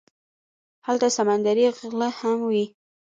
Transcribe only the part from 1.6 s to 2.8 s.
غله هم وي.